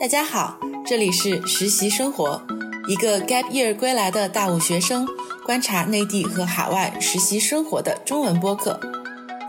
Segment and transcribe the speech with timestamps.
[0.00, 0.56] 大家好，
[0.86, 2.40] 这里是实习生活，
[2.86, 5.04] 一个 gap year 归来的大五学生
[5.44, 8.78] 观察内地和海外实习生活的中文播客。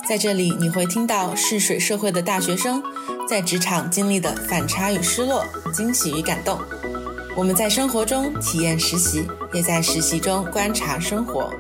[0.08, 2.82] 在这里，你会听到试水社会的大学生
[3.28, 6.60] 在职场经历的反差与失落、惊喜与感动。
[7.38, 11.52] 我们在生活中体验实习，也在实习中观察生活。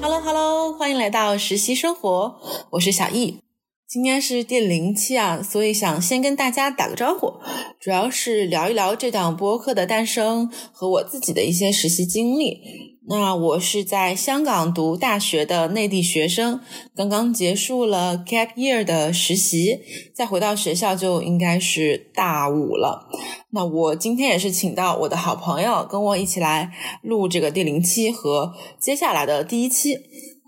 [0.00, 2.36] Hello Hello，欢迎来到实习生活，
[2.70, 3.40] 我是小易。
[3.88, 7.40] 今天是第零期啊，所以想先跟大家打个招呼，
[7.80, 12.60] 主要是聊一聊这档播客的诞生和我自己的一些实习经历。
[13.08, 16.60] 那我是在香港读大学的内地学生，
[16.94, 19.78] 刚刚结束了 gap year 的实习，
[20.14, 23.08] 再回到学校就应该是大五了。
[23.52, 29.96] 那我今天也是请到我的好朋友跟我一起来录这个第零期和接下来的第一期。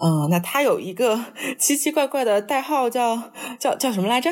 [0.02, 1.22] 嗯，那他有一个
[1.58, 4.30] 奇奇怪怪的代号，叫叫叫什么来着？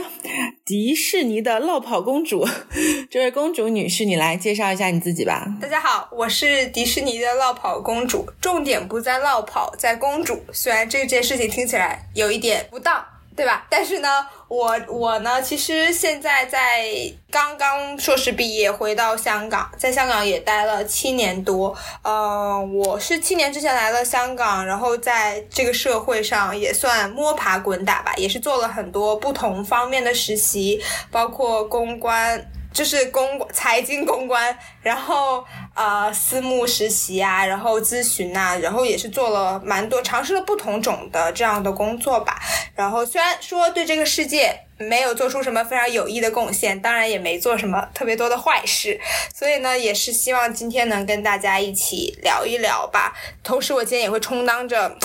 [0.64, 2.46] 迪士尼的落跑公主。
[3.10, 5.46] 这位公主女士，你来介绍一下你自己吧。
[5.60, 10.42] 大家好，我是迪士尼的落跑公主，重点不在落跑，在公主。
[10.52, 13.04] 虽然这件事情听起来有一点不当。
[13.38, 13.64] 对吧？
[13.70, 16.90] 但是呢，我我呢，其实现在在
[17.30, 21.72] 刚刚硕士毕业，回到香港，在香港也待了七年多。
[22.02, 32.50] 嗯，我是七年之前来了香港，然后在这个社会上也算摸爬滚打吧，也是做了很多不同方面的实习，包括公关。
[32.78, 42.40] 就是公财经公关，然后呃私募实习啊，然后咨询呐，然后也是做了蛮多，尝试了不同种的这样的工作吧。
[42.76, 44.67] 然后虽然说对这个世界。
[44.78, 48.98] 没有做出什么非常有益的贡献，当然也没做什么特别多的坏事，
[49.34, 53.14] 所以呢，也是希望今天能跟大家一起聊一聊吧。
[53.42, 54.96] 同时，我今天也会充当着，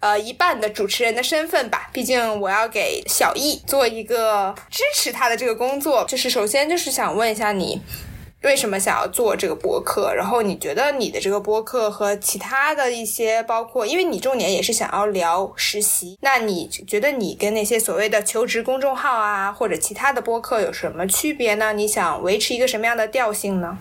[0.00, 1.88] 呃，一半的主持人的身份吧。
[1.92, 6.04] 毕竟我要给小易做一个支持他的这个工作。
[6.08, 7.80] 就是首先就是想问一下你。
[8.42, 10.12] 为什么想要做这个播客？
[10.12, 21.72] 然后你觉得你的这个播客和其他的一些，包括因为你重点也是想要聊实习，那你觉得你跟那些所谓的求职公众号啊，或者其他的播客有什么区别呢？
[21.72, 23.78] 你想维持一个什么样的调性呢？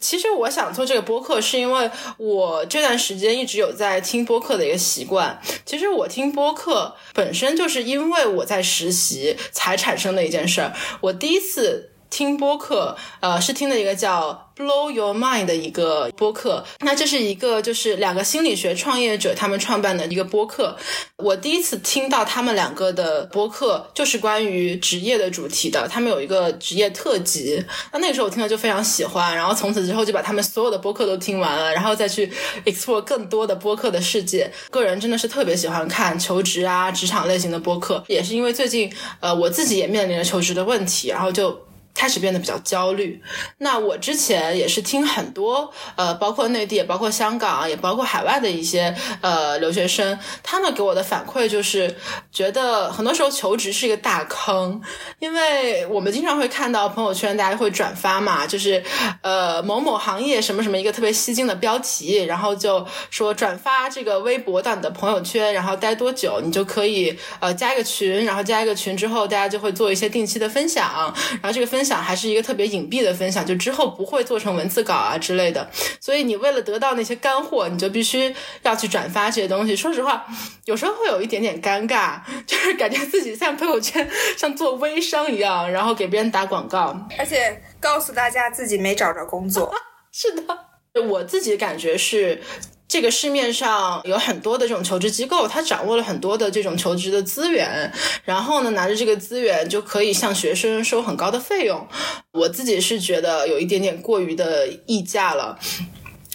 [0.00, 5.40] 其实我想做这个播客，是因为我这段时间一直有在听播客的一个习惯。
[5.64, 10.72] 其实我听播客本身就是因为我在实习才产生的一件事儿。
[11.02, 11.92] 我第一次。
[12.10, 16.64] 听播客，呃，是听的一个叫 Blow Your Mind 的一个播客。
[16.80, 20.76] 那这是一个就是两个心理学创业者他们创办的一个播客。
[21.16, 25.86] 我第一次听到他们两个的播客，就是关于职业的主题的。
[25.88, 32.32] 他们有一个职业特辑，那那个时候我听了就非常喜欢，然后从此之后就把他们所有的播客都听完了，然后再去
[32.64, 34.50] explore 更多的播客的世界。
[34.70, 41.67] 个人真的是特别喜欢看求职啊、职场类型的播客，也是因为最近呃我自己也面临了求职的问题，然后就。
[41.98, 43.20] 开始变得比较焦虑。
[43.58, 51.96] 那我之前也是听很多，呃，包括内地，也包括香港，也包括海外的一些呃留学生，他们给我的反馈就是，
[52.30, 54.80] 觉得很多时候求职是一个大坑，
[55.18, 58.80] 因为我们经常会看到朋友圈大家会转发嘛，就是
[59.22, 71.87] 呃某某行业什么什么一个特别吸睛的标题，然后就说转发这个微博到你的朋友圈，然后待多久你就可以呃加一个群，然后加一个群之后，大家就会做一些定期的分享，然后这个分。
[71.88, 75.70] 享还是一个特别隐蔽的分享，就之后不会做成文字稿啊之类的。
[75.98, 79.74] 所以你为了得到那些干货，你就必须要去转发这些东西。
[79.74, 80.26] 说实话，
[80.66, 84.06] 有时候会有一点点尴尬，就是感觉自己像朋友圈
[84.36, 89.72] 像做微商一样，然后给别人打广告，而且告诉大家自己没找着工作。
[90.12, 92.42] 是的，我自己感觉是。
[92.88, 97.92] 这个市面上有很多的这种求职机构，他掌握了很多的这种求职的资源，
[98.24, 101.86] 然后呢，拿着这个资源就可以向学生收很高的费用。
[102.32, 105.58] 我自己是觉得有一点点过于的溢价了，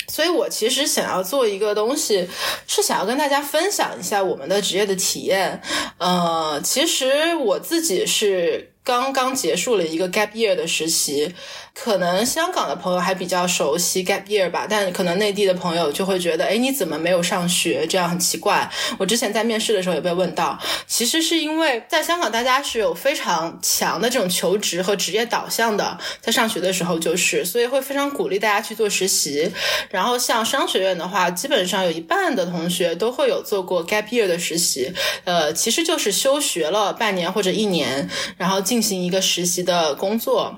[0.08, 2.30] 所以我其实想要做一个东西，
[2.68, 5.60] 是想要跟大家分享一下我们的职业的体验。
[5.98, 8.73] 呃，其实我自己是。
[8.84, 11.34] 刚刚结束了一个 gap year 的实习，
[11.74, 17.88] 可能香港的朋友还比较熟悉 gap year 吧，但可能内地的朋友就会觉得，哎，你怎么没有上学？
[17.88, 18.70] 这样很奇怪。
[18.98, 29.50] 我之前在面试的时候也被问到，其实是因为在香港大家是有非常强的这种求职和职业导向的，在上学的时候就是，所以会非常鼓励大家去做实习。
[29.90, 34.92] 然后像商学院的话，基本上有一半的同学都会有做过 gap year 的实习，
[35.24, 38.62] 呃，其实就是休学了半年或者一年，然后。
[38.74, 40.52] 进行一个实习的工作，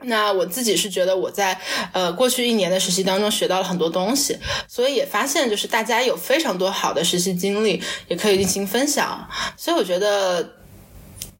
[0.00, 1.60] 那我自己是觉得我在
[1.92, 4.34] 呃过去一年的实习当中学到了很多东西，
[4.66, 9.28] 所以也发现就是大家有非常多好的实习经历也可以进行分享，
[9.58, 10.42] 所以我觉得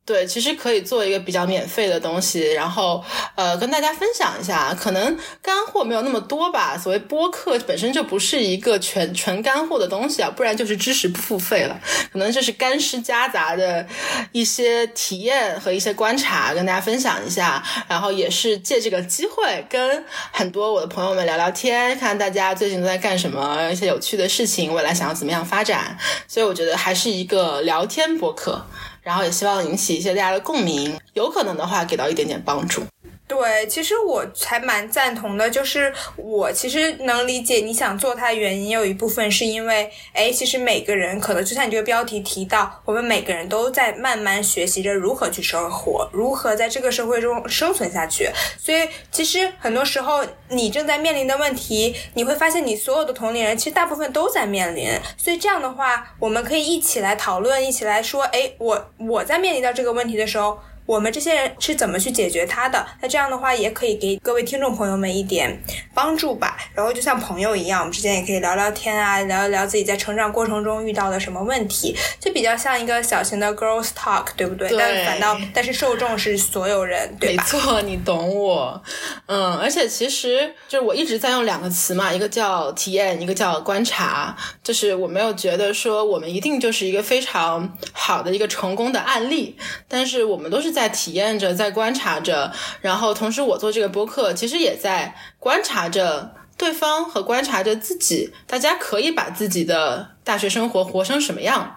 [0.08, 6.78] 对，其实可以做一个比较免费的东西，然后呃跟大家分享一下，可能干货没有那么多吧。
[6.78, 11.78] 所谓播客本身就不是一个全纯干货的东西啊，不然就是知识不付费了，
[12.10, 13.86] 可能就是干湿夹杂的
[14.32, 20.02] 一些体验和一些观察跟大家分享一下，然后也是借这个机会跟
[20.32, 25.98] 很多我的朋友们聊聊天，看大家最近都在干什么，一些有趣的事情，未来想要怎么样发展。
[26.26, 28.64] 所以我觉得还是一个聊天播客。
[29.08, 32.82] 然后也希望引起一些大家的共鸣，有可能的话给到一点点帮助。
[33.28, 48.30] 对，其实我还蛮赞同的，就是我其实能理解你想做它的原因，有一部分是因为，哎，其实每个人可能就像你这个标题提到，我们每个人都在慢慢学习着如何去生活，如何在这个社会中生存下去。
[48.58, 54.88] 所以，其实很多时候你正在面临的问题，你会发现你所有的同龄人其实大部分都在面临。
[55.18, 60.58] 所以这样的话，我们可以一起来讨论，一起来说，哎，我我在面临到这个问题的时候。
[60.88, 62.82] 我们这些人是怎么去解决它的？
[63.02, 65.62] 那这样的话也可以给各位听众朋友们一点
[65.92, 66.56] 帮助吧。
[66.72, 74.66] 然后就像朋友一样，我们之间也可以聊聊天啊，聊一聊自己在成长过程中遇到的什么问题，就比较像一个小型的 girls talk，对不对？
[74.70, 74.78] 对。
[74.78, 77.44] 但反倒，但是受众是所有人，对吧？
[77.44, 78.82] 没错，你懂我。
[79.26, 84.34] 嗯，而且其实就是我一直在用两个词嘛，一个叫体验，一个叫观察。
[84.64, 89.54] 就是我没有觉得说我们一定就是一个非常好的一个成功的案例，
[89.86, 90.77] 但是我们都是。
[90.78, 98.32] 在体验着，在观察着，然后同时我做这个播客，其实也在观察着对方和观察着自己。
[98.46, 101.74] 大家可以把自己的大学生活活成什么样？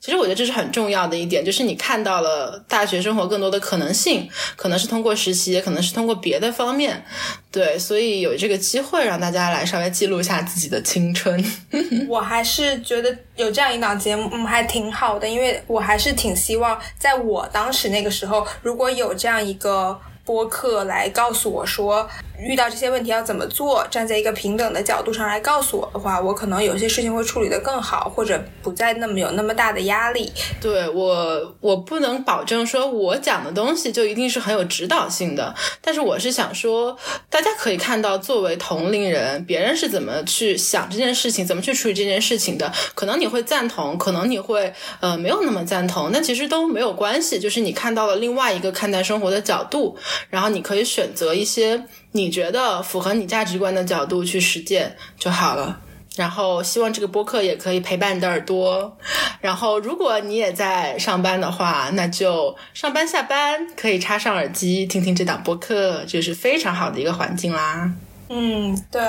[0.00, 4.26] 其实我觉得这是很重要的一点，就是你看到了大学生活更多的可能性，
[4.56, 7.04] 可能是通过实习，也可能是通过别的方面。
[7.52, 11.44] 对，所以有这个机会让大家来稍微记录一下自己的青春。
[12.08, 20.00] 我还是觉得有这样一档节目，嗯，还挺好的，因为我还是挺希望在我当时那个时候，如果有这样一个。
[20.24, 22.08] 播客来告诉我说，
[22.38, 23.86] 遇到这些问题要怎么做？
[23.90, 30.32] 站在一个平等的角度上来告诉我的话，我可能有些事情会处理得更好，或者不再那么有那么大的压力。
[30.60, 36.96] 对我，我不能保证说我讲的东西就一定是很有指导性的，但是我是想说，
[37.28, 42.72] 大家可以看到，作为同龄人，别人是怎么去想这件事情，怎么去处理这件事情的。
[42.94, 49.96] 可能你会赞同，可能你会呃没有那么赞同，那其实都没有关系，就是你看到了另外一个看待生活的角度。
[50.28, 55.80] 然后你可以选择一些你觉得符合你价值观的角度去实践就好了。
[56.16, 58.98] 然后希望这个播客也可以陪伴你的耳朵。
[59.40, 67.90] 然后如果你也在上班的话，那就上班下班可以插上耳机听听这档播客，就是非常好的一个环境啦。
[68.32, 69.02] 嗯，对。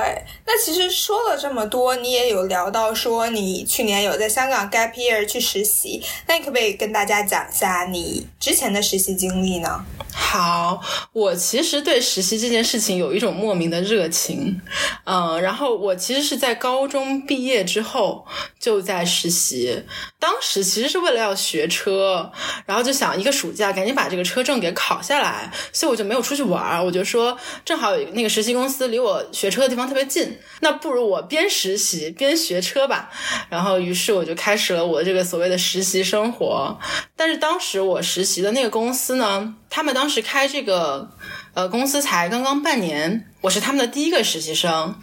[0.48, 9.86] 那其实说了这么多，你也有聊到说你去年有在香港 gap year 去实习，那你可不可以跟大家讲一下你之前的实习经历呢？
[10.12, 10.82] 好，
[11.14, 14.60] 我其实对实习这件事情有一种莫名的热情，
[15.06, 18.26] 嗯，然后我其实是在高中毕业之后
[18.60, 19.84] 就在实习，
[20.20, 22.32] 当时其实是为了要学车，
[22.66, 29.11] 然后就想一个暑假赶紧把这个车证给考下来，所以我就没有出去玩，我就说正好那个实习公司离我。
[29.12, 33.10] 我学车的地方特别近，那不如我边实习边学车吧。
[33.50, 36.80] 然后，于是我就开始了我这个所谓的实习生活。
[37.16, 41.10] 但是当时我实习的那个公司呢，他们当时开这个
[41.56, 43.26] 呃公司才刚刚半年。
[43.42, 44.96] 我是他们的第一个实习生，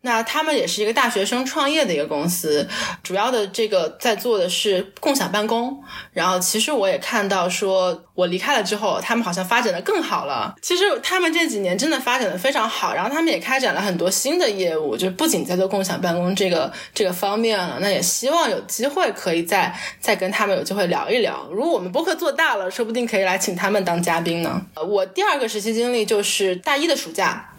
[0.00, 2.68] 那他们也是一个大学生创业的一个公司，
[3.04, 5.80] 主要的这个在做的是共享办公。
[6.12, 10.56] 然后其实我也看到，说我离开了之后，他们好像发展的更好了。
[10.60, 17.78] 其实他们这几年真的发展的非常好，然后他们也开展了很多新的业务，就不仅在做共享办公这个这个方面了。
[17.80, 21.46] 那也希望有机会可以再再跟他们有机会聊一聊。
[21.52, 24.64] 如果我们播客做大了，说不定可以来请他们当家嘉宾呢。
[24.86, 27.50] 我第二个实习经历就是大一的暑假。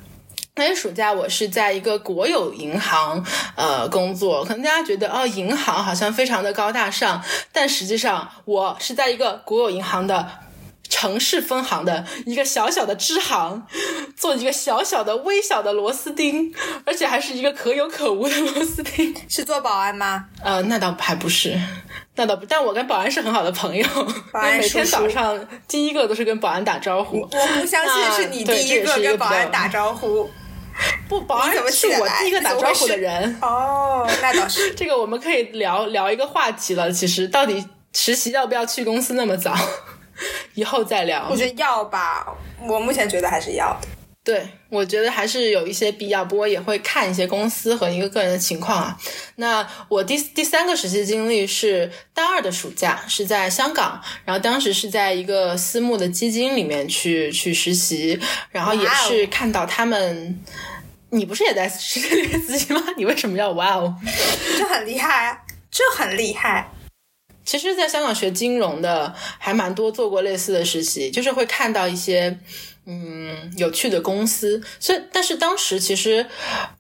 [0.56, 3.22] 那年暑假，我是在一个国有银行
[3.58, 4.42] 呃工作。
[4.46, 7.22] 可能大家觉得哦，银行好像非常的高大上，
[7.52, 10.26] 但实际上我是在一个国有银行的
[10.88, 13.68] 城市分行的一个小小的支行，
[14.16, 16.54] 做一个小小的微小的螺丝钉，
[16.86, 19.14] 而且还是一个可有可无的螺丝钉。
[19.28, 20.28] 是做保安吗？
[20.42, 21.60] 呃，那倒还不是，
[22.16, 22.46] 那倒不。
[22.46, 23.86] 但我跟保安是很好的朋友，
[24.60, 27.22] 每天早上第一个都是跟保安打招呼。
[27.22, 30.30] 我不相信是你第一个跟保安打招呼。
[31.08, 34.06] 不，保安是我第一个打招呼的人哦。
[34.22, 36.92] 那倒是， 这个我们可以聊聊一个话题了。
[36.92, 39.56] 其实，到底实习要不要去公司那么早？
[40.54, 41.28] 以后再聊。
[41.32, 42.28] 我觉得要吧，
[42.68, 43.88] 我目前觉得还是要的。
[44.26, 48.98] 对，我觉得还是有一些必要，不过也会看一些公司和一个个人的情况啊。
[49.36, 60.44] 那我第第三个实习经历是大二的暑假，是在香港，然后当时是在一个私募的基金里面去去实习，然后也是看到他们。
[61.12, 62.84] 你不是也在实习 里面实习吗？
[62.98, 63.96] 你为什么要哇哦？
[64.58, 65.38] 就很厉害啊，
[65.70, 66.68] 就很厉害。
[67.46, 72.36] 其实，在香港学金融的还蛮多，做过类似的实习，就是会看到一些。
[72.86, 76.26] 嗯，有趣的公司，所以但是当时其实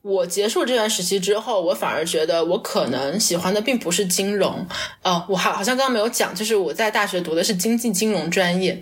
[0.03, 4.67] 我结束这段实习之后，我反而觉得我可能喜欢的并不是金融，
[5.03, 8.81] 哦，我好好像刚刚没有讲，就是我在大学读的是经济金融专业。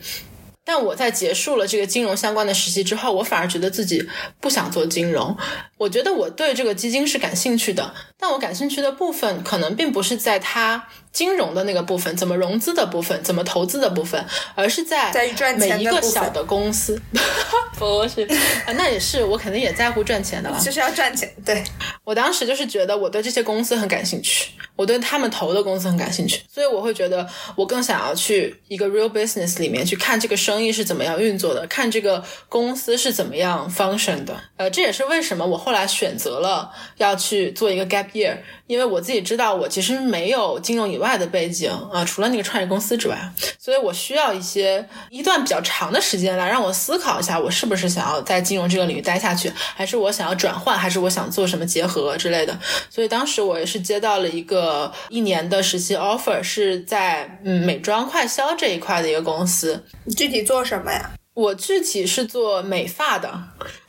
[0.65, 4.07] 但我在结束了这个金融相关的实习之后，我反而觉得自己
[4.39, 5.35] 不想做金融。
[5.77, 15.13] 我觉得我对这个基金是感兴趣的，但我感兴趣的部分可能并不是在它金融的那个部分，怎么融资的部分，怎么投资的部分，而是在
[15.55, 16.99] 每一个小的公司。
[17.77, 18.21] 不是
[18.65, 20.57] 啊，那也是，我肯定也在乎赚钱的了。
[20.61, 21.31] 就是要赚钱。
[21.45, 21.63] 对
[22.03, 34.39] 我当时就是觉得我对这些公司很感兴趣，我对他们投的公司很感兴趣，所以我会觉得我更想要去一个 real business 里面去看这个生意是怎么样运作的，看这个公司是怎么样 function 的。
[34.57, 52.57] 呃，这也是为什么我后来选择了要去做一个 gap year，因为我自己知道我其实没有金融以外外的背景啊，除了那个创业公司之外，所以我需要一些一段比较长的时间来让我思考一下，我是不是想要在金融这个领域待下去，还是我想要转换，还是我想做什么结合之类的。
[52.89, 59.83] 所以当时我也是接到了一个一年的实习 offer，是在嗯美妆快销这一块的一个公司。
[60.05, 61.11] 你具体做什么呀？
[61.33, 63.31] 我具体是做美发的，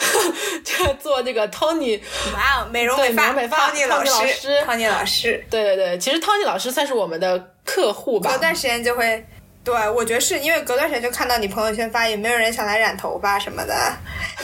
[0.65, 2.01] 就做这个 Tony，
[2.35, 3.13] 哇哦，美容美
[3.47, 8.31] 发 Tony 老师，Tony 老师，对对对，其实 Tony 老师算是我们的客户吧。
[8.31, 9.27] 隔段时间就会，
[9.63, 13.75] 对我觉得是因为隔段时间就看到你朋友圈发，也没有人想来染头发什么的，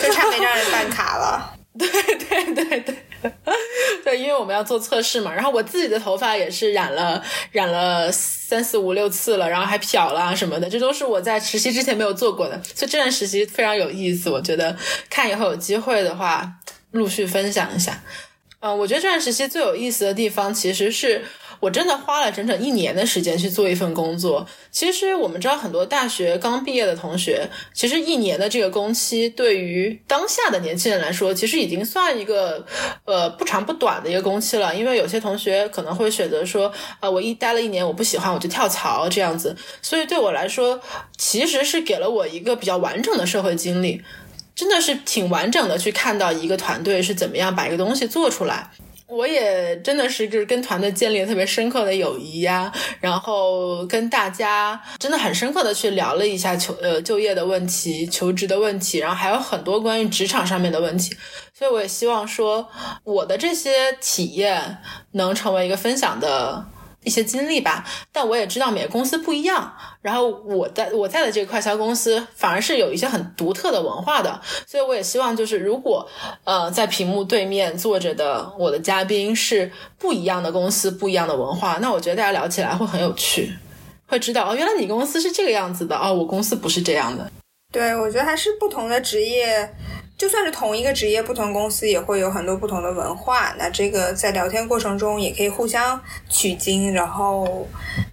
[0.03, 1.55] 就差没让人办卡了。
[1.79, 2.95] 对对对对。
[4.05, 7.23] 对，因为我们要做测试嘛，然后我自己的头发也是染了
[7.53, 14.31] 染了三四五六次了，然后还漂了什么的，这都是我在实习之前没有做过的，所以这段实习非常有意思。
[14.31, 14.77] 我觉得
[15.09, 16.51] 看以后有机会的话，
[16.93, 18.03] 陆续分享一下。
[18.61, 21.25] 嗯，我觉得这段实习最有意思的地方其实是。
[21.61, 24.47] 我真的花了整整一年的时间去做一份工作。
[24.71, 32.65] 其实我们知道，很多大学刚毕业的同学，其实一年的这个工期，对于当下的年轻人来说，其实已经算一个
[33.05, 34.75] 呃不长不短的一个工期了。
[34.75, 39.55] 因为有些同学可能会选择说，啊，我一待了一年，我不喜欢，我就跳槽这样子。
[39.83, 40.81] 所以对我来说，
[41.19, 44.03] 其实是给了我一个比较完整的社会经历，
[44.55, 48.71] 真的是挺完整的去看到一个团队是怎么样把一个东西做出来。
[49.11, 61.15] 我也真的是就是跟团队建立了特别深刻的友谊呀，然后跟大家真的很深刻的去聊了一下求呃就业的问题、求职的问题，然后还有很多关于职场上面的问题，
[61.53, 62.69] 所以我也希望说
[63.05, 64.79] 我的这些体验
[65.13, 66.65] 能成为一个分享的。
[67.05, 69.73] 一些经历吧，但我也知道每个公司不一样。
[70.03, 76.09] 然后我在我在的这个快销公司反而是有一些很独特的文化的，所以我也希望就是如果
[76.45, 83.53] 呃在屏幕对面坐着的我的嘉宾是不一样的公司、不一样的文化，那我觉得大家聊起来会很有趣，
[84.07, 87.31] 会知道哦，原来你公司是这个样子的哦，我公司不是这样的。
[87.73, 89.73] 对，我觉得还是不同的职业。
[90.21, 93.55] 就算是同一个职业，不同公司也会有很多不同的文化。
[93.59, 95.99] 那这个在聊天过程中也可以互相
[96.29, 97.67] 取经，然后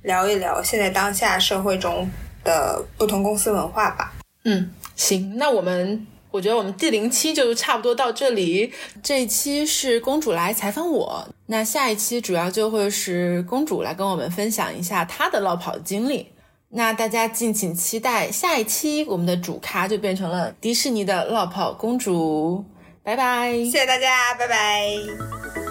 [0.03, 2.09] 聊一聊现在当下社会中
[2.45, 4.13] 的不同公司文化吧。
[4.45, 8.71] 嗯，行，那我们我觉得我们第零期就差不多到这里。
[9.03, 16.25] 这一期是公主来采访我，那下一期主要就会是公主来跟我们分享一下她的落跑经历。
[16.69, 22.65] 那大家敬请期待下一期，我们的主咖就变成了迪士尼的落跑公主，
[23.03, 23.51] 拜拜！
[23.51, 25.66] 谢谢大家，拜拜。